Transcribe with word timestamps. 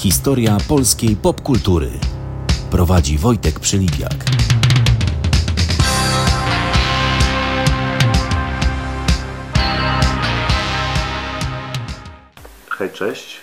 Historia 0.00 0.58
polskiej 0.68 1.16
popkultury. 1.16 1.90
Prowadzi 2.70 3.18
Wojtek 3.18 3.60
Przylipiak. 3.60 4.14
Hej, 12.70 12.90
cześć. 12.92 13.36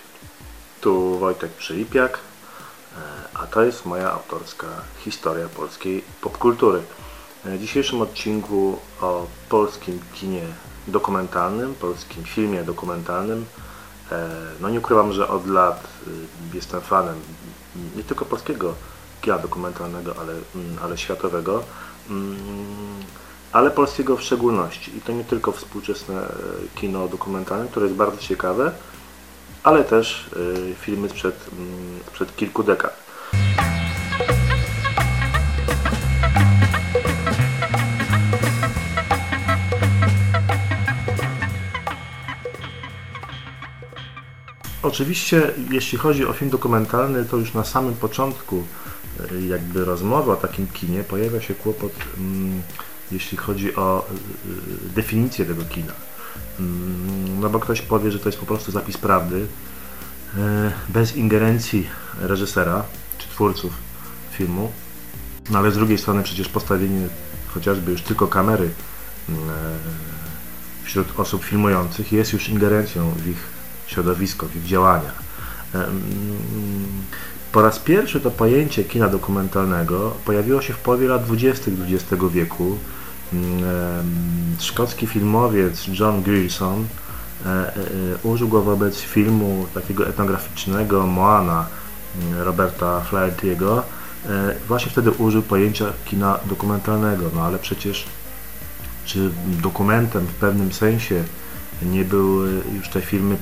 Tu 0.82 1.20
Wojtek 1.20 1.52
Przylipiak, 1.52 2.18
e, 2.18 3.00
a 3.34 3.48
to 3.48 3.64
jest 3.64 3.86
moja 3.86 4.12
autorska 4.12 4.68
historia 5.06 5.48
polskiej 5.48 6.04
popkultury. 6.22 6.82
W 7.46 7.60
dzisiejszym 7.60 8.02
odcinku 8.02 8.80
o 9.02 9.28
polskim 9.50 10.00
kinie 10.14 10.44
dokumentalnym, 10.88 11.76
polskim 11.76 12.24
filmie 12.24 12.64
dokumentalnym. 12.64 13.46
E, 14.12 14.30
no 14.62 14.70
nie 14.70 14.80
ukrywam, 14.80 15.14
że 15.14 15.28
od 15.28 15.48
lat 15.48 15.88
y, 16.54 16.56
jestem 16.56 16.82
fanem 16.82 17.16
nie 17.96 18.04
tylko 18.04 18.26
polskiego 18.26 18.74
kina 19.22 19.38
dokumentalnego, 19.38 20.16
ale, 20.20 20.34
mm, 20.34 20.78
ale 20.84 20.98
światowego, 20.98 21.64
mm, 22.10 22.38
ale 23.52 23.72
polskiego 23.72 24.18
w 24.18 24.22
szczególności. 24.22 24.98
I 24.98 25.02
to 25.02 25.12
nie 25.12 25.24
tylko 25.24 25.52
współczesne 25.52 26.16
e, 26.16 26.30
kino 26.76 27.08
dokumentalne, 27.08 27.68
które 27.68 27.86
jest 27.86 27.98
bardzo 27.98 28.18
ciekawe, 28.18 28.72
ale 29.64 29.84
też 29.84 30.28
y, 30.28 30.76
filmy 30.82 31.10
sprzed, 31.10 31.50
mm, 31.54 32.00
sprzed 32.08 32.36
kilku 32.36 32.64
dekad. 32.64 33.07
Oczywiście, 44.88 45.52
jeśli 45.72 45.98
chodzi 45.98 46.26
o 46.26 46.34
film 46.34 46.52
dokumentalny, 46.52 47.26
to 47.26 47.38
już 47.38 47.54
na 47.54 47.64
samym 47.64 47.94
początku 47.94 48.64
y, 49.32 49.42
jakby 49.42 49.86
rozmowy 49.86 50.32
o 50.32 50.36
takim 50.36 50.68
kinie 50.68 51.04
pojawia 51.04 51.42
się 51.42 51.54
kłopot, 51.54 51.92
mm, 52.18 52.62
jeśli 53.12 53.38
chodzi 53.38 53.76
o 53.76 54.08
y, 54.90 54.94
definicję 54.96 55.46
tego 55.46 55.64
kina. 55.64 55.94
Mm, 56.60 57.40
no 57.40 57.50
bo 57.50 57.60
ktoś 57.60 57.82
powie, 57.82 58.12
że 58.12 58.20
to 58.20 58.30
jest 58.30 58.40
po 58.40 58.46
prostu 58.46 58.72
zapis 58.72 58.98
prawdy, 58.98 59.48
bez 60.90 61.16
ingerencji 61.16 61.88
reżysera 62.20 62.84
czy 63.18 63.28
twórców 63.28 63.74
filmu, 64.32 64.72
no 65.50 65.60
ale 65.60 65.72
z 65.72 65.76
drugiej 65.76 65.98
strony 65.98 66.24
przecież 66.24 66.50
postawienie 66.50 67.08
chociażby 67.48 67.92
już 67.92 68.02
tylko 68.02 68.28
kamery 68.28 68.70
wśród 70.84 71.20
osób 71.20 71.44
filmujących 71.44 72.12
jest 72.12 72.34
już 72.34 72.50
ingerencją 72.50 73.12
w 73.12 73.28
ich 73.28 73.57
środowisko, 73.88 74.48
w 74.48 74.56
ich 74.56 74.64
działania. 74.64 75.12
Po 77.52 77.62
raz 77.62 77.80
pierwszy 77.80 78.20
to 78.20 78.32
pojęcie 78.32 78.84
kina 78.84 79.08
dokumentalnego 79.08 80.14
pojawiło 80.26 80.62
się 80.62 80.74
w 80.74 80.78
połowie 80.78 81.08
lat 81.08 81.26
20. 81.26 81.72
XX 81.72 82.24
wieku. 82.32 82.78
Szkocki 84.60 85.08
filmowiec 85.08 85.88
John 86.00 86.22
Grierson 86.22 86.86
e, 87.46 87.50
e, 87.50 87.74
użył 88.24 88.48
go 88.48 88.62
wobec 88.62 89.00
filmu 89.00 89.68
takiego 89.74 90.08
etnograficznego 90.08 91.08
Moana 91.08 91.66
Roberta 92.38 93.02
Flaherty'ego. 93.12 93.82
E, 94.26 94.56
właśnie 94.68 94.92
wtedy 94.92 95.12
użył 95.12 95.42
pojęcia 95.42 95.86
kina 96.06 96.40
dokumentalnego, 96.46 97.30
no 97.36 97.42
ale 97.42 97.60
przecież 97.60 98.06
czy 99.06 99.30
dokumentem 99.46 100.26
w 100.26 100.34
pewnym 100.34 100.74
sensie 100.74 101.24
nie 101.82 102.06
były 102.06 102.62
już 102.76 102.90
te 102.90 103.02
filmy 103.02 103.38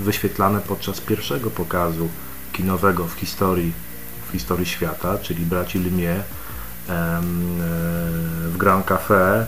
wyświetlane 0.00 0.60
podczas 0.60 1.00
pierwszego 1.00 1.50
pokazu 1.50 2.08
kinowego 2.52 3.04
w 3.04 3.12
historii, 3.12 3.72
w 4.28 4.32
historii 4.32 4.66
świata, 4.66 5.18
czyli 5.18 5.46
braci 5.46 5.78
Lumière 5.78 6.22
w 8.52 8.56
Grand 8.56 8.86
Café, 8.86 9.46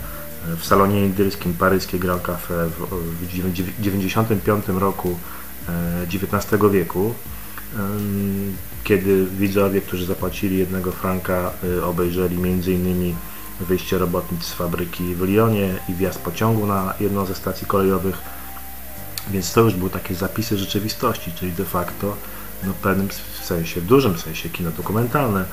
w 0.57 0.65
salonie 0.65 1.07
indyjskim 1.07 1.55
paryskie 1.55 1.99
Grand 1.99 2.23
Café 2.23 2.69
w 2.69 3.27
1995 3.27 4.69
roku 4.69 5.19
XIX 6.15 6.53
e, 6.53 6.71
wieku, 6.71 7.15
kiedy 8.85 9.27
widzowie, 9.27 9.81
którzy 9.81 10.07
zapłacili 10.07 10.59
jednego 10.59 10.93
franka, 10.93 11.53
e, 11.79 11.85
obejrzeli 11.85 12.37
m.in 12.37 13.15
wyjście 13.61 13.99
robotnic 13.99 14.45
z 14.45 14.53
fabryki 14.53 15.15
w 15.15 15.21
Lyonie 15.21 15.75
i 15.89 15.95
wjazd 15.95 16.19
pociągu 16.19 16.67
na 16.67 16.95
jedną 17.01 17.27
ze 17.27 17.35
stacji 17.35 17.67
kolejowych. 17.67 18.19
Więc 19.31 19.53
to 19.53 19.61
już 19.61 19.75
były 19.75 19.91
takie 19.91 20.15
zapisy 20.15 20.59
rzeczywistości, 20.59 21.33
czyli 21.33 21.53
de 21.53 21.65
facto 21.65 22.17
no, 22.65 22.73
w 22.73 22.77
pewnym 22.77 23.09
sensie, 23.43 23.81
w 23.81 23.85
dużym 23.85 24.19
sensie 24.19 24.49
kino 24.49 24.71
dokumentalne. 24.71 25.45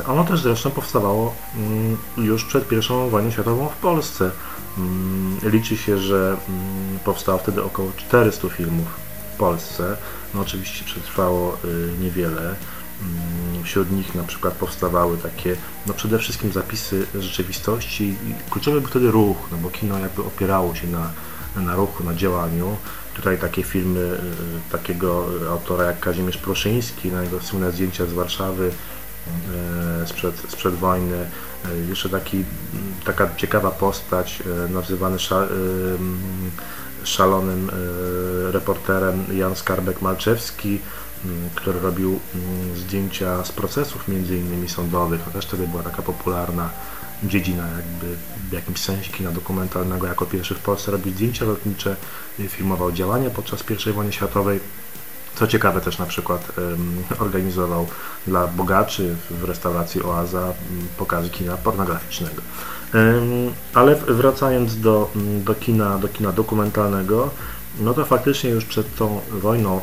Y, 0.00 0.06
ono 0.06 0.24
też 0.24 0.40
zresztą 0.40 0.70
powstawało 0.70 1.34
mm, 1.56 1.96
już 2.16 2.44
przed 2.44 2.72
I 2.72 3.10
wojną 3.10 3.30
światową 3.30 3.68
w 3.68 3.76
Polsce. 3.76 4.30
Mm, 4.78 5.38
liczy 5.42 5.76
się, 5.76 5.98
że 5.98 6.36
mm, 6.48 6.98
powstało 7.04 7.38
wtedy 7.38 7.62
około 7.62 7.92
400 7.96 8.48
filmów 8.48 8.86
w 9.34 9.36
Polsce. 9.36 9.96
No 10.34 10.40
oczywiście 10.40 10.84
przetrwało 10.84 11.56
y, 11.64 11.92
niewiele. 12.00 12.54
Mm, 13.02 13.64
wśród 13.64 13.90
nich 13.90 14.14
na 14.14 14.22
przykład 14.22 14.54
powstawały 14.54 15.18
takie, 15.18 15.56
no 15.86 15.94
przede 15.94 16.18
wszystkim 16.18 16.52
zapisy 16.52 17.06
rzeczywistości. 17.18 18.16
Kluczowy 18.50 18.80
był 18.80 18.90
wtedy 18.90 19.10
ruch, 19.10 19.36
no 19.52 19.56
bo 19.56 19.70
kino 19.70 19.98
jakby 19.98 20.22
opierało 20.22 20.74
się 20.74 20.86
na, 20.86 21.10
na 21.56 21.76
ruchu, 21.76 22.04
na 22.04 22.14
działaniu. 22.14 22.76
Tutaj 23.14 23.38
takie 23.38 23.62
filmy 23.62 24.00
y, 24.00 24.72
takiego 24.72 25.26
autora 25.50 25.84
jak 25.84 26.00
Kazimierz 26.00 26.36
Proszyński, 26.36 27.12
na 27.12 27.22
jego 27.22 27.40
słynne 27.40 27.72
zdjęcia 27.72 28.06
z 28.06 28.12
Warszawy 28.12 28.70
y, 30.04 30.08
sprzed, 30.08 30.42
sprzed 30.48 30.74
wojny. 30.74 31.16
Y, 31.16 31.86
jeszcze 31.88 32.08
taki, 32.08 32.44
taka 33.04 33.34
ciekawa 33.36 33.70
postać, 33.70 34.42
nazywany 34.70 35.18
szalonym 37.04 37.70
reporterem 38.52 39.24
Jan 39.38 39.54
Skarbek-Malczewski, 39.54 40.68
Mm, 40.68 41.07
który 41.54 41.80
robił 41.80 42.20
mm, 42.34 42.76
zdjęcia 42.76 43.44
z 43.44 43.52
procesów 43.52 44.08
między 44.08 44.36
innymi 44.36 44.68
sądowych. 44.68 45.20
To 45.22 45.30
też 45.30 45.46
wtedy 45.46 45.68
była 45.68 45.82
taka 45.82 46.02
popularna 46.02 46.70
dziedzina 47.22 47.62
jakby 47.62 48.16
w 48.50 48.52
jakimś 48.52 48.80
sensie 48.80 49.12
kina 49.12 49.30
dokumentalnego. 49.30 50.06
Jako 50.06 50.26
pierwszy 50.26 50.54
w 50.54 50.58
Polsce 50.58 50.90
robił 50.90 51.12
zdjęcia 51.12 51.44
lotnicze, 51.44 51.96
filmował 52.48 52.92
działania 52.92 53.30
podczas 53.30 53.64
I 53.86 53.92
wojny 53.92 54.12
światowej. 54.12 54.60
Co 55.34 55.46
ciekawe 55.46 55.80
też 55.80 55.98
na 55.98 56.06
przykład 56.06 56.52
organizował 57.18 57.86
dla 58.26 58.46
bogaczy 58.46 59.16
w 59.30 59.44
restauracji 59.44 60.02
Oaza 60.02 60.44
um, 60.44 60.54
pokazy 60.96 61.30
kina 61.30 61.56
pornograficznego. 61.56 62.42
Ale 63.74 63.96
wracając 63.96 64.80
do, 64.80 65.10
do, 65.44 65.54
kina, 65.54 65.98
do 65.98 66.08
kina 66.08 66.32
dokumentalnego, 66.32 67.30
no 67.78 67.94
to 67.94 68.04
faktycznie 68.04 68.50
już 68.50 68.64
przed 68.64 68.96
tą 68.96 69.20
wojną 69.30 69.80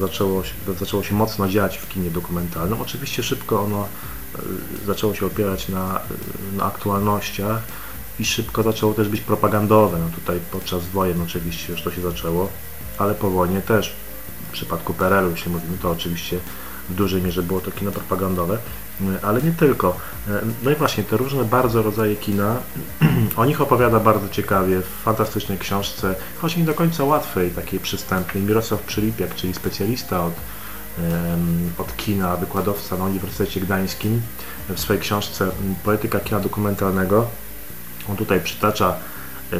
zaczęło, 0.00 0.44
się, 0.44 0.54
zaczęło 0.78 1.02
się 1.02 1.14
mocno 1.14 1.48
dziać 1.48 1.78
w 1.78 1.88
kinie 1.88 2.10
dokumentalnym. 2.10 2.80
Oczywiście 2.80 3.22
szybko 3.22 3.62
ono 3.62 3.88
e, 4.34 4.38
zaczęło 4.86 5.14
się 5.14 5.26
opierać 5.26 5.68
na, 5.68 6.00
na 6.56 6.64
aktualnościach 6.64 7.62
i 8.18 8.24
szybko 8.24 8.62
zaczęło 8.62 8.94
też 8.94 9.08
być 9.08 9.20
propagandowe. 9.20 9.98
No 9.98 10.08
tutaj 10.14 10.40
podczas 10.52 10.86
wojen 10.86 11.22
oczywiście 11.22 11.72
już 11.72 11.82
to 11.82 11.90
się 11.90 12.00
zaczęło, 12.00 12.48
ale 12.98 13.14
po 13.14 13.30
wojnie 13.30 13.60
też. 13.60 13.92
W 14.48 14.52
przypadku 14.52 14.94
PRL-u, 14.94 15.30
jeśli 15.30 15.52
mówimy, 15.52 15.78
to 15.82 15.90
oczywiście 15.90 16.38
w 16.88 16.94
dużej 16.94 17.22
mierze 17.22 17.42
było 17.42 17.60
to 17.60 17.70
kino 17.70 17.92
propagandowe, 17.92 18.58
ale 19.22 19.42
nie 19.42 19.52
tylko. 19.52 19.96
E, 20.28 20.40
no 20.62 20.70
i 20.70 20.74
właśnie 20.74 21.04
te 21.04 21.16
różne 21.16 21.44
bardzo 21.44 21.82
rodzaje 21.82 22.16
kina, 22.16 22.56
o 23.36 23.44
nich 23.44 23.60
opowiada 23.60 24.00
bardzo 24.00 24.28
ciekawie 24.28 24.80
w 24.80 25.02
fantastycznej 25.04 25.58
książce, 25.58 26.14
choć 26.40 26.56
nie 26.56 26.64
do 26.64 26.74
końca 26.74 27.04
łatwej, 27.04 27.50
takiej 27.50 27.80
przystępnej, 27.80 28.42
Mirosław 28.42 28.82
Przylipiak, 28.82 29.34
czyli 29.34 29.54
specjalista 29.54 30.24
od, 30.24 30.34
od 31.78 31.96
kina, 31.96 32.36
wykładowca 32.36 32.96
na 32.96 33.04
Uniwersytecie 33.04 33.60
Gdańskim, 33.60 34.20
w 34.68 34.80
swojej 34.80 35.02
książce 35.02 35.50
Poetyka 35.84 36.20
kina 36.20 36.40
dokumentalnego. 36.40 37.26
On 38.10 38.16
tutaj 38.16 38.40
przytacza 38.40 38.96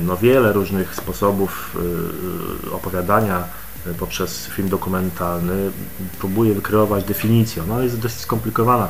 no, 0.03 0.17
wiele 0.17 0.53
różnych 0.53 0.95
sposobów 0.95 1.77
e, 2.67 2.73
opowiadania 2.73 3.45
poprzez 3.99 4.47
film 4.47 4.69
dokumentalny 4.69 5.71
próbuje 6.19 6.55
wykreować 6.55 7.05
definicję. 7.05 7.63
Ona 7.63 7.83
jest 7.83 7.99
dosyć 7.99 8.21
skomplikowana 8.21 8.89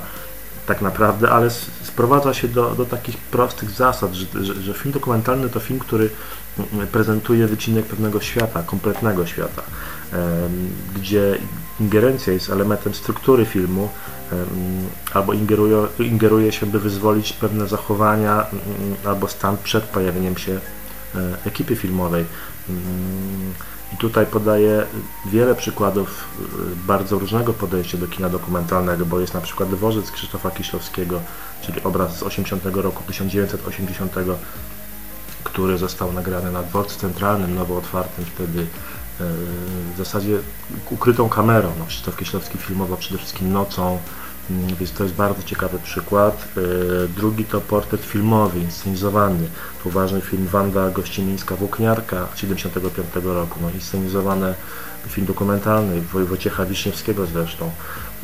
tak 0.70 0.82
naprawdę, 0.82 1.30
ale 1.30 1.50
sprowadza 1.82 2.34
się 2.34 2.48
do, 2.48 2.70
do 2.70 2.84
takich 2.84 3.16
prostych 3.16 3.70
zasad, 3.70 4.14
że, 4.14 4.44
że, 4.44 4.54
że, 4.54 4.74
film 4.74 4.92
dokumentalny 4.92 5.48
to 5.48 5.60
film, 5.60 5.78
który 5.78 6.10
prezentuje 6.92 7.46
wycinek 7.46 7.86
pewnego 7.86 8.20
świata, 8.20 8.62
kompletnego 8.62 9.26
świata, 9.26 9.62
gdzie 10.96 11.38
ingerencja 11.80 12.32
jest 12.32 12.50
elementem 12.50 12.94
struktury 12.94 13.46
filmu 13.46 13.88
albo 15.14 15.32
ingeruje, 15.32 15.86
ingeruje 15.98 16.52
się, 16.52 16.66
by 16.66 16.80
wyzwolić 16.80 17.32
pewne 17.32 17.66
zachowania 17.66 18.46
albo 19.04 19.28
stan 19.28 19.56
przed 19.64 19.84
pojawieniem 19.84 20.36
się 20.36 20.60
E, 21.14 21.46
ekipy 21.46 21.76
filmowej. 21.76 22.24
I 23.92 23.96
tutaj 23.96 24.26
podaję 24.26 24.86
wiele 25.26 25.54
przykładów 25.54 26.24
bardzo 26.86 27.18
różnego 27.18 27.52
podejścia 27.52 27.98
do 27.98 28.06
kina 28.06 28.28
dokumentalnego, 28.28 29.06
bo 29.06 29.20
jest 29.20 29.34
na 29.34 29.40
przykład 29.40 29.70
Dworzec 29.70 30.10
Krzysztofa 30.10 30.50
Kiślowskiego, 30.50 31.20
czyli 31.62 31.82
obraz 31.82 32.18
z 32.18 32.22
80 32.22 32.64
roku, 32.72 33.02
1980, 33.06 34.14
który 35.44 35.78
został 35.78 36.12
nagrany 36.12 36.52
na 36.52 36.62
dworcu 36.62 37.00
centralnym, 37.00 37.54
nowo 37.54 37.76
otwartym 37.76 38.24
wtedy 38.24 38.66
w 39.94 39.98
zasadzie 39.98 40.38
ukrytą 40.90 41.28
kamerą. 41.28 41.72
No, 41.78 41.86
Krzysztof 41.86 42.16
Kieślowski 42.16 42.58
filmował 42.58 42.96
przede 42.96 43.18
wszystkim 43.18 43.52
nocą, 43.52 43.98
więc 44.78 44.92
to 44.92 45.04
jest 45.04 45.16
bardzo 45.16 45.42
ciekawy 45.42 45.78
przykład. 45.78 46.48
E, 46.56 47.08
drugi 47.08 47.44
to 47.44 47.60
portret 47.60 48.00
filmowy, 48.04 48.60
inscenizowany. 48.60 49.48
To 49.84 49.90
ważny 49.90 50.20
film 50.20 50.46
Wanda 50.46 50.90
Gościmińska-Włókniarka 50.90 52.26
1975 52.26 53.24
roku. 53.24 53.58
No, 53.62 53.70
inscenizowany 53.70 54.54
film 55.08 55.26
dokumentalny 55.26 56.00
Wojciecha 56.00 56.64
Wiśniewskiego 56.64 57.26
zresztą. 57.26 57.70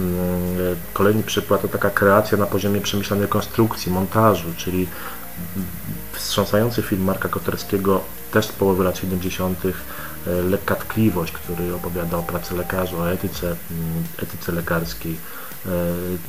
Mm, 0.01 0.17
kolejny 0.93 1.23
przykład 1.23 1.63
to 1.63 1.69
taka 1.69 1.91
kreacja 1.91 2.39
na 2.39 2.47
poziomie 2.47 2.81
przemyślanej 2.81 3.29
konstrukcji, 3.29 3.93
montażu, 3.93 4.49
czyli 4.57 4.87
wstrząsający 6.13 6.83
film 6.83 7.05
Marka 7.05 7.29
Koterskiego 7.29 8.01
też 8.31 8.47
z 8.47 8.53
połowy 8.53 8.85
lat 8.85 8.99
70 8.99 9.59
E, 9.67 9.73
lekka 10.27 10.75
tkliwość, 10.75 11.33
który 11.33 11.75
opowiada 11.75 12.17
o 12.17 12.23
pracy 12.23 12.55
lekarzy, 12.55 12.97
o 12.97 13.11
etyce, 13.13 13.47
mm, 13.47 14.05
etyce 14.23 14.53
lekarskiej. 14.53 15.17
E, 15.67 15.69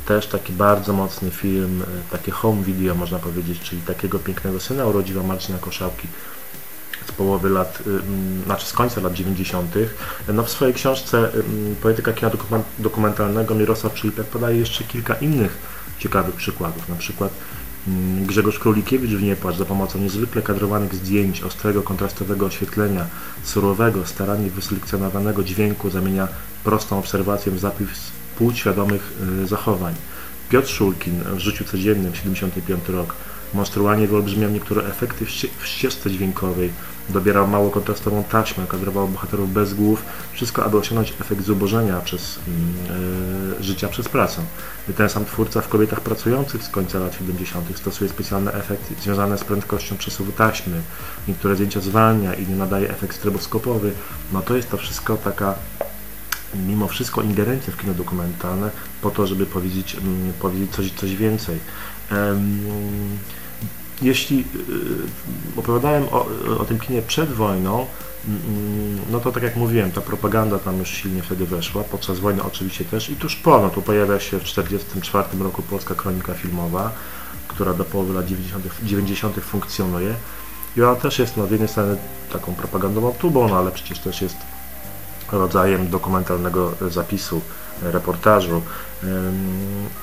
też 0.06 0.28
taki 0.28 0.54
bardzo 0.54 0.94
mocny 0.94 1.32
film, 1.32 1.82
e, 1.82 2.12
takie 2.12 2.32
home 2.32 2.64
video 2.64 2.96
można 2.96 3.20
powiedzieć, 3.20 3.60
czyli 3.60 3.82
takiego 3.82 4.20
pięknego 4.20 4.60
syna 4.60 4.86
urodziła 4.86 5.24
Marcina 5.24 5.58
Koszałki 5.58 6.08
z 7.08 7.12
połowy 7.12 7.50
lat, 7.50 7.84
mm, 7.88 8.44
znaczy 8.46 8.66
z 8.66 8.74
końca 8.74 9.02
lat 9.02 9.14
90. 9.14 9.76
No 10.34 10.44
w 10.44 10.50
swojej 10.50 10.74
książce 10.74 11.18
mm, 11.18 11.76
Poetyka 11.82 12.14
kina 12.14 12.32
dokumentalnego 12.80 13.56
Mirosław 13.56 13.94
Czylipek 13.94 14.28
podaje 14.28 14.58
jeszcze 14.58 14.84
kilka 14.84 15.14
innych 15.14 15.58
ciekawych 16.00 16.36
przykładów, 16.36 16.90
na 16.90 16.96
przykład 16.96 17.32
Grzegorz 18.26 18.60
Królikiewicz 18.60 19.12
w 19.12 19.24
Niepłacz 19.24 19.56
za 19.56 19.66
pomocą 19.66 20.00
niezwykle 20.00 20.42
kadrowanych 20.42 20.96
zdjęć, 20.96 21.42
ostrego, 21.42 21.84
kontrastowego 21.84 22.46
oświetlenia, 22.46 23.06
surowego, 23.44 24.06
starannie 24.06 24.50
wyselekcjonowanego 24.50 25.44
dźwięku 25.44 25.90
zamienia 25.90 26.28
prostą 26.64 27.00
obserwację 27.00 27.52
w 27.52 27.60
zapis 27.60 27.90
płód 28.38 28.56
y, 29.44 29.48
zachowań. 29.48 29.96
Piotr 30.50 30.70
Szulkin 30.70 31.24
w 31.24 31.40
życiu 31.40 31.64
codziennym, 31.64 32.16
75 32.16 32.90
rok, 32.90 33.14
monstrualnie 33.54 34.08
wyolbrzymiał 34.08 34.52
niektóre 34.52 34.84
efekty 34.84 35.26
w 35.60 35.68
ścieżce 35.68 36.12
dźwiękowej, 36.12 36.72
dobierał 37.10 37.48
mało 37.48 37.70
kontrastową 37.70 38.24
taśmę, 38.24 38.66
kadrował 38.68 39.08
bohaterów 39.08 39.54
bez 39.54 39.74
głów, 39.74 40.06
wszystko 40.32 40.66
aby 40.66 40.78
osiągnąć 40.78 41.14
efekt 41.22 41.44
zubożenia 41.44 42.02
przez, 42.02 42.40
yy, 43.58 43.64
życia 43.64 43.88
przez 43.88 44.10
pracę. 44.10 44.42
I 44.90 44.94
ten 44.94 45.10
sam 45.10 45.26
twórca 45.26 45.62
w 45.62 45.68
Kobietach 45.70 46.02
Pracujących 46.02 46.64
z 46.64 46.70
końca 46.70 47.00
lat 47.00 47.16
70. 47.16 47.78
stosuje 47.78 48.10
specjalne 48.10 48.54
efekty 48.54 48.96
związane 49.02 49.38
z 49.38 49.44
prędkością 49.44 49.98
przesuwu 49.98 50.32
taśmy. 50.32 50.82
Niektóre 51.28 51.56
zdjęcia 51.56 51.82
zwalnia 51.82 52.34
i 52.34 52.48
nie 52.48 52.56
nadaje 52.56 52.90
efekt 52.90 53.16
stroboskopowy. 53.16 53.92
No 54.34 54.42
to 54.42 54.56
jest 54.56 54.70
to 54.70 54.78
wszystko 54.78 55.18
taka 55.18 55.56
mimo 56.56 56.88
wszystko 56.88 57.22
ingerencja 57.22 57.74
w 57.74 57.78
kino 57.78 57.94
dokumentalne 57.94 58.70
po 59.02 59.12
to, 59.12 59.28
żeby 59.28 59.46
powiedzieć, 59.46 59.96
mm, 59.96 60.34
powiedzieć 60.40 60.72
coś, 60.72 60.92
coś 60.92 61.16
więcej. 61.16 61.60
Jeśli 64.02 64.40
y, 64.40 65.60
opowiadałem 65.60 66.04
o, 66.12 66.28
o 66.60 66.66
tym 66.66 66.80
kinie 66.80 67.02
przed 67.02 67.32
wojną, 67.32 67.86
mm, 68.28 68.42
mm, 68.48 69.00
no 69.12 69.20
to 69.20 69.32
tak 69.32 69.44
jak 69.44 69.56
mówiłem, 69.56 69.92
ta 69.92 70.02
propaganda 70.02 70.60
tam 70.60 70.80
już 70.80 70.90
silnie 70.90 71.22
wtedy 71.22 71.46
weszła, 71.46 71.84
podczas 71.84 72.20
wojny 72.20 72.44
oczywiście 72.44 72.86
też 72.86 73.10
i 73.10 73.16
tuż 73.16 73.36
po, 73.36 73.62
no 73.62 73.70
tu 73.70 73.82
pojawia 73.82 74.20
się 74.20 74.40
w 74.40 74.44
1944 74.44 75.44
roku 75.44 75.62
Polska 75.62 75.96
Kronika 75.96 76.34
Filmowa, 76.34 76.92
która 77.48 77.74
do 77.74 77.86
połowy 77.86 78.14
lat 78.14 78.26
90. 78.26 78.66
90. 78.84 79.36
funkcjonuje 79.36 80.14
i 80.78 80.82
ona 80.82 80.96
też 80.96 81.20
jest 81.20 81.38
no, 81.38 81.48
z 81.48 81.52
jednej 81.52 81.70
strony 81.70 81.98
taką 82.34 82.56
propagandową 82.56 83.14
tubą, 83.14 83.48
no 83.48 83.58
ale 83.58 83.72
przecież 83.72 84.00
też 84.00 84.22
jest 84.22 84.38
rodzajem 85.32 85.90
dokumentalnego 85.90 86.74
zapisu, 86.90 87.42
reportażu. 87.82 88.62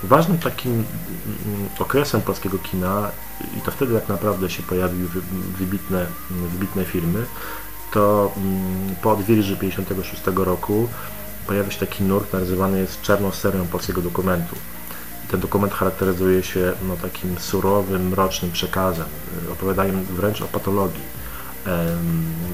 Ważnym 0.03 0.39
takim 0.39 0.73
mm, 0.73 0.85
okresem 1.79 2.21
polskiego 2.23 2.59
kina, 2.59 3.11
i 3.59 3.61
to 3.61 3.71
wtedy 3.71 4.01
tak 4.01 4.09
naprawdę 4.09 4.51
się 4.51 4.63
pojawiły 4.63 5.09
wybitne, 5.59 6.07
wybitne 6.31 6.85
filmy, 6.85 7.25
to 7.93 8.33
mm, 8.37 8.95
po 9.03 9.13
odwilży 9.13 9.57
56 9.57 10.23
roku 10.37 10.89
pojawia 11.47 11.71
się 11.71 11.81
taki 11.81 12.05
nurt 12.05 12.33
nazywany 12.33 12.79
jest 12.79 13.03
czarną 13.03 13.31
serią 13.31 13.67
polskiego 13.67 14.03
dokumentu. 14.03 14.57
Ten 15.31 15.41
dokument 15.41 15.75
charakteryzuje 15.75 16.43
się 16.43 16.73
no, 16.89 16.97
takim 16.97 17.39
surowym, 17.39 18.09
mrocznym 18.09 18.53
przekazem, 18.53 19.07
opowiadaniem 19.53 20.05
wręcz 20.05 20.43
o 20.43 20.47
patologii 20.47 21.15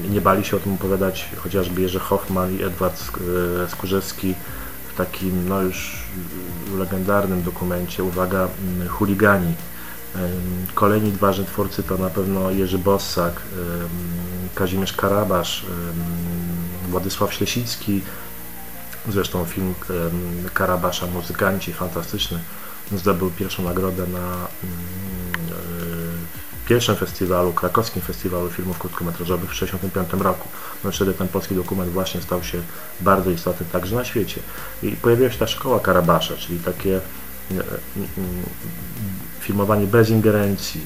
nie 0.09 0.21
bali 0.21 0.45
się 0.45 0.57
o 0.57 0.59
tym 0.59 0.73
opowiadać 0.73 1.29
chociażby 1.37 1.81
Jerzy 1.81 1.99
Hoffman 1.99 2.55
i 2.55 2.63
Edward 2.63 3.01
e, 3.65 3.69
Skórzewski 3.69 4.35
takim 5.05 5.49
no 5.49 5.61
już 5.61 5.97
legendarnym 6.77 7.43
dokumencie, 7.43 8.03
uwaga, 8.03 8.47
chuligani. 8.89 9.53
Kolejni 10.75 11.11
dwa 11.11 11.33
twórcy 11.33 11.83
to 11.83 11.97
na 11.97 12.09
pewno 12.09 12.51
Jerzy 12.51 12.77
Bossak, 12.77 13.41
Kazimierz 14.55 14.93
Karabasz, 14.93 15.65
Władysław 16.89 17.33
Ślesicki, 17.33 18.01
zresztą 19.09 19.45
film 19.45 19.73
Karabasza, 20.53 21.07
muzykanci, 21.07 21.73
fantastyczny, 21.73 22.39
zdobył 22.91 23.31
pierwszą 23.31 23.63
nagrodę 23.63 24.07
na 24.07 24.47
pierwszym 26.71 26.95
festiwalu, 26.95 27.53
krakowskim 27.53 28.01
festiwalu 28.01 28.49
filmów 28.49 28.79
krótkometrażowych 28.79 29.49
w 29.49 29.53
1965 29.53 30.23
roku. 30.23 30.47
No 30.83 30.91
wtedy 30.91 31.13
ten 31.13 31.27
polski 31.27 31.55
dokument 31.55 31.91
właśnie 31.91 32.21
stał 32.21 32.43
się 32.43 32.61
bardzo 33.01 33.31
istotny 33.31 33.65
także 33.71 33.95
na 33.95 34.05
świecie. 34.05 34.41
I 34.83 34.91
pojawiła 34.91 35.31
się 35.31 35.37
ta 35.37 35.47
szkoła 35.47 35.79
Karabasza, 35.79 36.37
czyli 36.37 36.59
takie 36.59 36.95
e, 36.97 37.63
filmowanie 39.39 39.87
bez 39.87 40.09
ingerencji, 40.09 40.81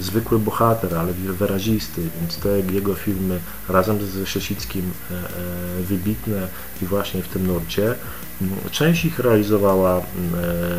zwykły 0.00 0.38
bohater, 0.38 0.94
ale 0.94 1.12
wyrazisty, 1.12 2.02
więc 2.20 2.36
te 2.36 2.60
jego 2.60 2.94
filmy 2.94 3.40
razem 3.68 4.06
ze 4.06 4.26
Szesickim 4.26 4.92
e, 5.10 5.14
e, 5.14 5.82
wybitne 5.82 6.48
i 6.82 6.86
właśnie 6.86 7.22
w 7.22 7.28
tym 7.28 7.46
nurcie. 7.46 7.94
Część 8.70 9.04
ich 9.04 9.18
realizowała 9.18 9.98
e, 9.98 10.02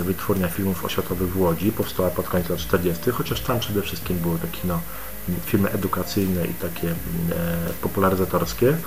wytwórnia 0.03 0.47
filmów 0.47 0.85
oświatowych 0.85 1.29
w 1.29 1.41
Łodzi, 1.41 1.71
powstała 1.71 2.09
pod 2.09 2.29
koniec 2.29 2.49
lat 2.49 2.59
40., 2.59 3.11
chociaż 3.11 3.41
tam 3.41 3.59
przede 3.59 3.81
wszystkim 3.81 4.17
były 4.17 4.39
takie 4.39 4.59
no, 4.63 4.79
filmy 5.45 5.71
edukacyjne 5.71 6.45
i 6.45 6.53
takie 6.53 6.93
popularyzatorskie. 7.81 8.77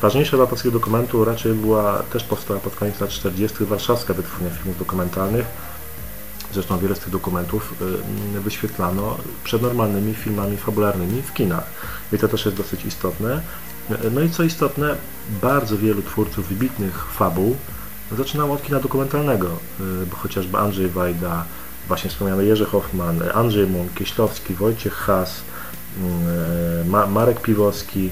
Ważniejsza 0.00 0.36
dla 0.36 0.46
polskiego 0.46 0.78
dokumentu 0.78 1.24
raczej 1.24 1.54
była, 1.54 2.02
też 2.12 2.24
powstała 2.24 2.60
pod 2.60 2.76
koniec 2.76 3.00
lat 3.00 3.10
40. 3.10 3.64
warszawska 3.64 4.14
wytwórnia 4.14 4.50
filmów 4.50 4.78
dokumentalnych, 4.78 5.46
Zresztą 6.54 6.78
wiele 6.78 6.94
z 6.94 6.98
tych 6.98 7.10
dokumentów 7.10 7.74
y, 8.36 8.40
wyświetlano 8.40 9.16
przed 9.44 9.62
normalnymi 9.62 10.14
filmami 10.14 10.56
fabularnymi 10.56 11.22
w 11.22 11.32
kinach. 11.32 11.64
I 12.12 12.18
to 12.18 12.28
też 12.28 12.44
jest 12.44 12.56
dosyć 12.56 12.84
istotne. 12.84 13.40
No 14.12 14.20
i 14.20 14.30
co 14.30 14.42
istotne, 14.42 14.96
bardzo 15.42 15.78
wielu 15.78 16.02
twórców 16.02 16.48
wybitnych 16.48 17.06
fabuł 17.06 17.56
zaczynało 18.16 18.54
od 18.54 18.62
kina 18.62 18.80
dokumentalnego, 18.80 19.46
y, 19.80 20.06
bo 20.06 20.16
chociażby 20.16 20.58
Andrzej 20.58 20.88
Wajda, 20.88 21.44
właśnie 21.88 22.10
wspomniany 22.10 22.44
Jerzy 22.44 22.64
Hoffman, 22.64 23.22
Andrzej 23.34 23.66
Mun, 23.66 23.88
Kieślowski, 23.94 24.54
Wojciech 24.54 24.94
Has, 24.94 25.42
y, 26.80 27.08
Marek 27.08 27.40
Piwowski, 27.40 28.10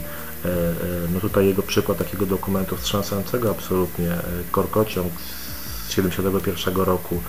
no 1.15 1.21
tutaj 1.21 1.47
jego 1.47 1.63
przykład 1.63 1.99
takiego 1.99 2.27
dokumentu 2.27 2.77
wstrząsającego 2.77 3.51
absolutnie, 3.51 4.11
Korkociąg 4.51 5.13
z 5.21 5.89
1971 5.89 6.85
roku, 6.85 7.23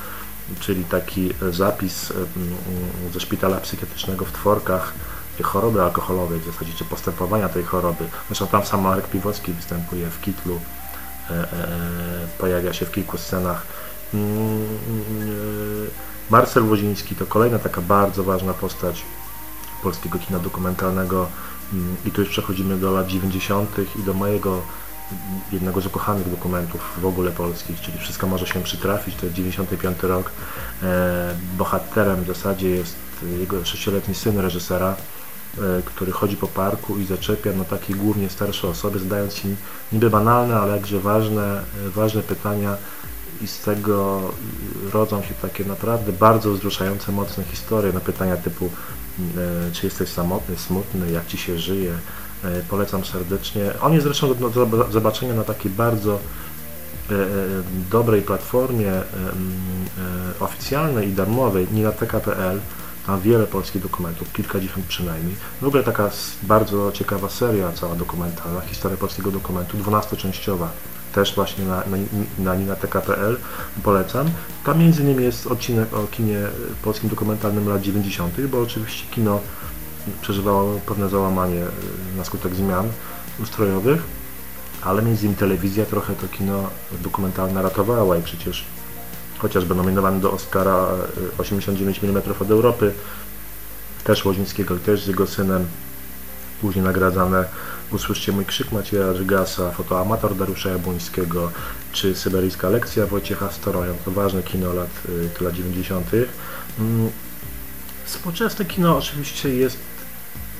czyli 0.59 0.83
taki 0.83 1.33
zapis 1.51 2.13
ze 3.13 3.19
szpitala 3.19 3.57
psychiatrycznego 3.57 4.25
w 4.25 4.31
Tworkach 4.31 4.93
choroby 5.43 5.81
alkoholowej 5.81 6.39
w 6.39 6.45
zasadzie, 6.45 6.73
czy 6.73 6.85
postępowania 6.85 7.49
tej 7.49 7.63
choroby. 7.63 8.05
Zresztą 8.27 8.47
tam 8.47 8.65
sam 8.65 8.81
Marek 8.81 9.07
Piwowski 9.07 9.53
występuje 9.53 10.09
w 10.09 10.21
Kitlu, 10.21 10.59
e, 11.29 11.33
e, 11.33 11.47
pojawia 12.37 12.73
się 12.73 12.85
w 12.85 12.91
kilku 12.91 13.17
scenach. 13.17 13.65
Mm, 14.13 14.29
mm, 14.87 15.87
Marcel 16.29 16.69
Łoziński 16.69 17.15
to 17.15 17.25
kolejna 17.25 17.59
taka 17.59 17.81
bardzo 17.81 18.23
ważna 18.23 18.53
postać 18.53 19.03
polskiego 19.83 20.19
kina 20.19 20.39
dokumentalnego 20.39 21.27
mm, 21.73 21.95
i 22.05 22.11
tu 22.11 22.21
już 22.21 22.29
przechodzimy 22.29 22.77
do 22.77 22.91
lat 22.91 23.07
90. 23.07 23.75
i 23.99 24.03
do 24.03 24.13
mojego 24.13 24.61
jednego 25.51 25.81
z 25.81 25.85
ukochanych 25.85 26.29
dokumentów 26.29 26.81
w 27.01 27.05
ogóle 27.05 27.31
polskich, 27.31 27.81
czyli 27.81 27.97
Wszystko 27.97 28.27
może 28.27 28.47
się 28.47 28.63
przytrafić, 28.63 29.15
to 29.15 29.25
jest 29.25 29.35
95 29.35 30.03
rok. 30.03 30.31
E, 30.83 31.35
bohaterem 31.57 32.23
w 32.23 32.27
zasadzie 32.27 32.69
jest 32.69 32.95
jego 33.39 33.65
sześcioletni 33.65 34.15
syn 34.15 34.39
reżysera, 34.39 34.95
który 35.85 36.11
chodzi 36.11 36.37
po 36.37 36.47
parku 36.47 36.97
i 36.97 37.05
zaczepia 37.05 37.49
no, 37.57 37.65
takie 37.65 37.93
głównie 37.93 38.29
starsze 38.29 38.67
osoby, 38.67 38.99
zadając 38.99 39.35
się 39.35 39.49
niby 39.91 40.09
banalne, 40.09 40.55
ale 40.55 40.75
jakże 40.75 40.99
ważne, 40.99 41.61
ważne 41.95 42.21
pytania 42.21 42.77
i 43.41 43.47
z 43.47 43.59
tego 43.59 44.21
rodzą 44.93 45.21
się 45.21 45.33
takie 45.41 45.65
naprawdę 45.65 46.11
bardzo 46.11 46.51
wzruszające, 46.51 47.11
mocne 47.11 47.43
historie 47.43 47.93
na 47.93 47.99
pytania 47.99 48.37
typu 48.37 48.69
czy 49.73 49.85
jesteś 49.85 50.09
samotny, 50.09 50.57
smutny, 50.57 51.11
jak 51.11 51.27
Ci 51.27 51.37
się 51.37 51.59
żyje, 51.59 51.93
polecam 52.69 53.05
serdecznie. 53.05 53.73
On 53.81 53.93
jest 53.93 54.03
zresztą 54.03 54.33
do, 54.33 54.91
zobaczenia 54.91 55.33
na 55.33 55.43
takiej 55.43 55.71
bardzo 55.71 56.19
E, 57.11 57.13
e, 57.13 57.27
dobrej 57.91 58.21
platformie 58.21 58.91
e, 58.91 59.03
oficjalnej 60.39 61.09
i 61.09 61.13
darmowej, 61.13 61.67
ninateka.pl, 61.71 62.59
tam 63.07 63.21
wiele 63.21 63.47
polskich 63.47 63.81
dokumentów, 63.81 64.33
kilkadziesiąt 64.33 64.85
przynajmniej. 64.85 65.35
W 65.61 65.67
ogóle 65.67 65.83
taka 65.83 66.09
bardzo 66.43 66.91
ciekawa 66.91 67.29
seria 67.29 67.71
cała 67.71 67.95
dokumentalna, 67.95 68.61
historia 68.61 68.97
polskiego 68.97 69.31
dokumentu, 69.31 69.77
dwunastoczęściowa, 69.77 70.71
też 71.13 71.35
właśnie 71.35 71.65
na, 71.65 71.75
na, 71.75 71.97
na 72.39 72.55
ninateka.pl 72.55 73.37
polecam. 73.83 74.29
Tam 74.65 74.79
między 74.79 75.01
innymi 75.01 75.23
jest 75.23 75.47
odcinek 75.47 75.93
o 75.93 76.07
kinie 76.07 76.39
polskim 76.83 77.09
dokumentalnym 77.09 77.69
lat 77.69 77.81
90., 77.81 78.41
bo 78.41 78.61
oczywiście 78.61 79.05
kino 79.11 79.39
przeżywało 80.21 80.79
pewne 80.85 81.09
załamanie 81.09 81.65
na 82.17 82.23
skutek 82.23 82.55
zmian 82.55 82.89
ustrojowych 83.39 84.01
ale 84.81 85.01
między 85.01 85.25
innymi 85.25 85.39
telewizja 85.39 85.85
trochę 85.85 86.15
to 86.15 86.27
kino 86.27 86.69
dokumentalne 87.03 87.61
ratowała 87.61 88.17
i 88.17 88.21
przecież 88.21 88.65
chociażby 89.37 89.75
nominowany 89.75 90.19
do 90.19 90.31
Oscara 90.31 90.87
89 91.37 92.03
e, 92.03 92.07
mm 92.07 92.23
od 92.39 92.51
Europy, 92.51 92.93
też 94.03 94.25
Łodzińskiego, 94.25 94.77
też 94.77 95.03
z 95.03 95.07
jego 95.07 95.27
synem, 95.27 95.65
później 96.61 96.85
nagradzane 96.85 97.45
Usłyszcie 97.91 98.31
mój 98.31 98.45
krzyk 98.45 98.71
Macieja 98.71 99.13
Żygasa, 99.13 99.71
fotoamator 99.71 100.35
Dariusza 100.35 100.69
Jabłońskiego, 100.69 101.51
czy 101.91 102.15
Syberyjska 102.15 102.69
lekcja 102.69 103.05
Wojciecha 103.05 103.51
Storoja, 103.51 103.93
to 104.05 104.11
ważne 104.11 104.43
kino 104.43 104.73
lat, 104.73 104.89
y, 105.39 105.43
lat 105.43 105.53
90. 105.53 106.07
Mm, 106.79 107.09
współczesne 108.05 108.65
kino 108.65 108.97
oczywiście 108.97 109.49
jest 109.49 109.90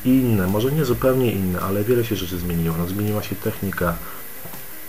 inne, 0.06 0.48
może 0.48 0.72
nie 0.72 0.86
zupełnie 0.86 1.32
inne, 1.32 1.60
ale 1.60 1.84
wiele 1.84 2.06
się 2.06 2.16
rzeczy 2.16 2.38
zmieniło. 2.38 2.76
No, 2.78 2.88
zmieniła 2.88 3.24
się 3.24 3.36
technika, 3.36 3.96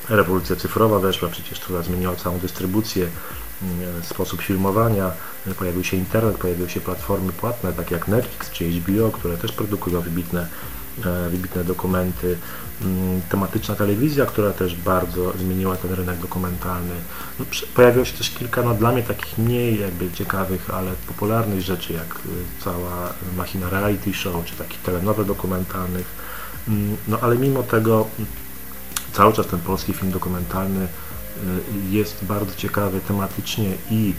rewolucja 0.09 0.57
cyfrowa 0.57 0.99
weszła 0.99 1.29
przecież, 1.29 1.61
która 1.61 1.83
zmieniła 1.83 2.17
całą 2.17 2.39
dystrybucję, 2.39 3.09
mm, 3.63 4.03
sposób 4.03 4.43
filmowania, 4.43 5.11
pojawił 5.59 5.85
się 5.85 5.97
internet, 5.97 6.37
pojawiły 6.37 6.71
się 6.71 6.81
platformy 6.81 7.33
płatne, 7.33 7.73
takie 7.73 7.95
jak 7.95 8.09
Netflix 8.09 8.51
czy 8.51 8.65
HBO, 8.65 9.11
które 9.11 9.37
też 9.37 9.53
produkują 9.53 10.01
wybitne 10.01 10.47
E, 10.82 10.82
wybitne 11.31 11.65
dokumenty, 11.65 12.39
mm, 12.83 13.21
tematyczna 13.29 13.75
telewizja, 13.75 14.27
która 14.27 14.53
też 14.53 14.77
bardzo 14.77 15.33
zmieniła 15.39 15.77
ten 15.77 15.93
rynek 15.93 16.19
dokumentalny. 16.19 16.95
No, 17.39 17.45
pojawiło 17.75 18.05
się 18.05 18.19
też 18.19 18.31
kilka, 18.31 18.63
no 18.63 18.75
dla 18.75 18.93
mnie 18.93 19.03
takich 19.03 19.39
mniej 19.39 19.81
jakby 19.81 20.11
ciekawych, 20.11 20.71
ale 20.71 20.93
popularnych 21.07 21.61
rzeczy, 21.61 21.93
jak 21.93 22.17
y, 22.17 22.19
cała 22.65 23.13
machina 23.37 23.71
reality 23.71 24.15
show, 24.15 24.45
czy 24.45 24.57
takich 24.57 24.81
telenowel 24.83 25.27
dokumentalnych. 25.27 26.07
Mm, 26.69 26.97
no 27.09 27.19
ale 27.21 27.39
mimo 27.39 27.63
tego 27.63 28.07
cały 29.13 29.33
czas 29.33 29.47
ten 29.47 29.61
polski 29.61 29.93
film 29.93 30.13
dokumentalny 30.13 30.85
y, 30.85 30.89
jest 31.91 32.25
bardzo 32.25 32.55
ciekawy 32.55 33.01
tematycznie 33.01 33.73
i, 33.91 34.15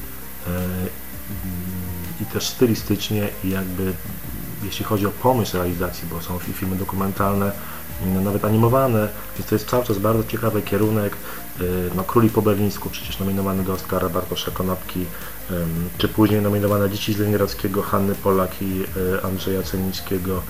e, 0.47 1.03
i 2.21 2.25
też 2.25 2.47
stylistycznie 2.47 3.29
i 3.43 3.49
jakby 3.49 3.93
jeśli 4.65 4.85
chodzi 4.85 5.07
o 5.07 5.11
pomysł 5.11 5.57
realizacji, 5.57 6.07
bo 6.11 6.21
są 6.21 6.39
filmy 6.39 6.75
dokumentalne, 6.75 7.51
mm, 8.03 8.23
nawet 8.23 8.45
animowane, 8.45 9.09
więc 9.37 9.49
to 9.49 9.55
jest 9.55 9.69
cały 9.69 9.83
czas 9.83 9.97
bardzo 9.97 10.23
ciekawy 10.23 10.61
kierunek. 10.61 11.17
Y, 11.61 11.89
no, 11.95 12.03
Króli 12.03 12.29
po 12.29 12.41
berlińsku, 12.41 12.89
przecież 12.89 13.19
nominowany 13.19 13.63
do 13.63 13.73
Oscara 13.73 14.09
Bartosza 14.09 14.51
Konopki, 14.51 15.05
czy 15.97 16.07
później 16.07 16.41
nominowane 16.41 16.89
Dzieci 16.89 17.13
z 17.13 17.17
Leningradzkiego, 17.17 17.81
Hanny 17.81 18.15
Polak 18.15 18.61
i 18.61 18.83
y, 18.97 19.23
Andrzeja 19.23 19.63
Cenickiego. 19.63 20.41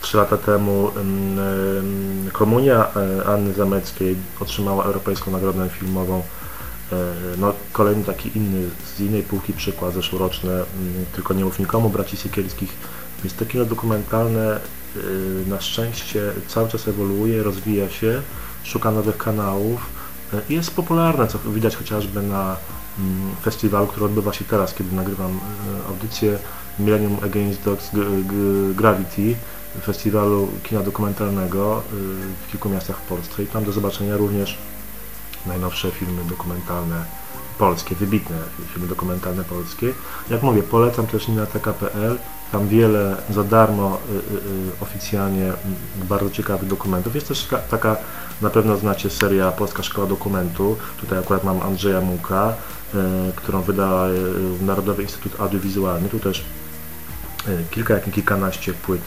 Trzy 0.00 0.16
lata 0.16 0.36
temu 0.36 0.90
Komunia 2.32 2.86
y, 3.20 3.26
Anny 3.26 3.54
Zameckiej 3.54 4.16
otrzymała 4.40 4.84
Europejską 4.84 5.30
Nagrodę 5.30 5.68
Filmową. 5.68 6.22
No, 7.38 7.52
kolejny 7.72 8.04
taki 8.04 8.38
inny, 8.38 8.68
z 8.96 9.00
innej 9.00 9.22
półki 9.22 9.52
przykład 9.52 9.94
zeszłoroczny, 9.94 10.52
mm, 10.52 10.64
tylko 11.14 11.34
nie 11.34 11.44
mów 11.44 11.58
nikomu, 11.58 11.90
braci 11.90 12.16
Siekierskich 12.16 12.76
więc 13.24 13.34
to 13.34 13.46
kino 13.46 13.64
dokumentalne 13.64 14.60
y, 14.96 15.00
na 15.46 15.60
szczęście 15.60 16.32
cały 16.48 16.68
czas 16.68 16.88
ewoluuje, 16.88 17.42
rozwija 17.42 17.90
się, 17.90 18.22
szuka 18.62 18.90
nowych 18.90 19.16
kanałów 19.16 19.86
y, 20.34 20.40
i 20.48 20.54
jest 20.54 20.70
popularne, 20.70 21.28
co 21.28 21.38
widać 21.38 21.76
chociażby 21.76 22.22
na 22.22 22.56
mm, 22.98 23.36
festiwalu, 23.42 23.86
który 23.86 24.06
odbywa 24.06 24.32
się 24.32 24.44
teraz, 24.44 24.74
kiedy 24.74 24.96
nagrywam 24.96 25.30
y, 25.30 25.88
audycję 25.88 26.38
Millennium 26.78 27.16
Against 27.24 27.62
Dogs 27.64 27.90
Gravity, 28.74 29.34
festiwalu 29.82 30.48
kina 30.62 30.82
dokumentalnego 30.82 31.82
w 32.46 32.50
kilku 32.50 32.68
miastach 32.68 32.96
w 32.96 33.00
Polsce. 33.00 33.42
I 33.42 33.46
tam 33.46 33.64
do 33.64 33.72
zobaczenia 33.72 34.16
również 34.16 34.58
najnowsze 35.46 35.90
filmy 35.90 36.24
dokumentalne 36.24 37.04
polskie, 37.58 37.94
wybitne 37.94 38.36
filmy 38.72 38.88
dokumentalne 38.88 39.44
polskie. 39.44 39.92
Jak 40.30 40.42
mówię, 40.42 40.62
polecam 40.62 41.06
też 41.06 41.28
ninateka.pl, 41.28 42.18
tam 42.52 42.68
wiele 42.68 43.16
za 43.30 43.44
darmo 43.44 43.98
y, 44.10 44.12
y, 44.12 44.16
y, 44.16 44.70
oficjalnie 44.80 45.52
bardzo 46.08 46.30
ciekawych 46.30 46.68
dokumentów. 46.68 47.14
Jest 47.14 47.28
też 47.28 47.48
taka, 47.70 47.96
na 48.42 48.50
pewno 48.50 48.76
znacie 48.76 49.10
seria 49.10 49.52
Polska 49.52 49.82
Szkoła 49.82 50.06
Dokumentu. 50.06 50.76
Tutaj 51.00 51.18
akurat 51.18 51.44
mam 51.44 51.62
Andrzeja 51.62 52.00
Muka, 52.00 52.54
którą 53.36 53.62
wyda 53.62 54.06
Narodowy 54.60 55.02
Instytut 55.02 55.40
Audiowizualny. 55.40 56.08
Tu 56.08 56.18
też 56.18 56.44
kilka, 57.70 57.94
jak 57.94 58.06
nie 58.06 58.12
kilkanaście 58.12 58.72
płyt 58.72 59.02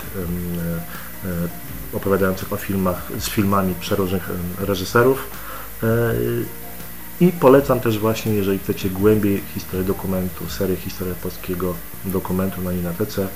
opowiadających 1.94 2.54
o 2.54 2.58
filmach, 2.58 3.12
z 3.20 3.30
filmami 3.30 3.76
przeróżnych 3.80 4.30
reżyserów. 4.60 5.28
I 7.22 7.32
polecam 7.32 7.80
też 7.80 8.00
właśnie, 8.00 8.34
jeżeli 8.34 8.60
chcecie 8.60 8.90
głębiej 8.90 9.44
historię 9.54 9.86
dokumentu, 9.86 10.50
serię 10.50 10.76
Historia 10.76 11.16
Polskiego 11.16 11.74
Dokumentu 12.06 12.62
na 12.62 12.74
Inatece. 12.74 13.28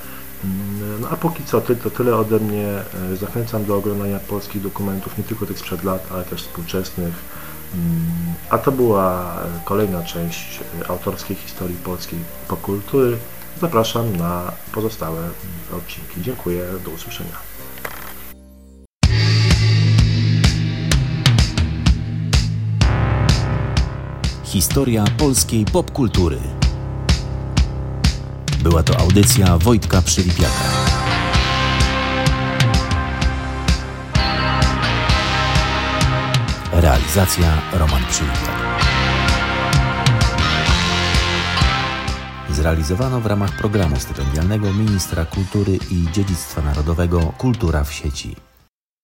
Mm, 0.43 1.01
no 1.01 1.09
a 1.09 1.15
póki 1.15 1.43
co 1.43 1.61
to 1.61 1.89
tyle 1.89 2.15
ode 2.15 2.39
mnie. 2.39 2.67
E, 3.13 3.15
zachęcam 3.15 3.65
do 3.65 3.77
oglądania 3.77 4.19
polskich 4.19 4.61
dokumentów, 4.61 5.17
nie 5.17 5.23
tylko 5.23 5.45
tych 5.45 5.59
sprzed 5.59 5.83
lat, 5.83 6.07
ale 6.11 6.23
też 6.23 6.41
współczesnych. 6.41 7.13
Mm, 7.73 8.05
a 8.49 8.57
to 8.57 8.71
była 8.71 9.35
kolejna 9.65 10.03
część 10.03 10.59
e, 10.81 10.87
autorskiej 10.87 11.35
historii 11.35 11.75
polskiej 11.75 12.19
popkultury. 12.47 13.17
Zapraszam 13.61 14.15
na 14.15 14.51
pozostałe 14.71 15.29
odcinki. 15.77 16.21
Dziękuję, 16.21 16.65
do 16.85 16.91
usłyszenia. 16.91 17.54
Historia 24.55 25.03
polskiej 25.17 25.65
popkultury. 25.65 26.39
Była 28.63 28.83
to 28.83 28.99
audycja 28.99 29.57
Wojtka 29.57 30.01
Przylipiaka. 30.01 30.63
Realizacja 36.71 37.61
Roman 37.73 38.03
Przylipiak. 38.09 38.79
Zrealizowano 42.49 43.21
w 43.21 43.25
ramach 43.25 43.57
programu 43.57 43.95
stypendialnego 43.99 44.73
Ministra 44.73 45.25
Kultury 45.25 45.79
i 45.91 46.11
Dziedzictwa 46.11 46.61
Narodowego 46.61 47.19
Kultura 47.37 47.83
w 47.83 47.93
sieci. 47.93 48.44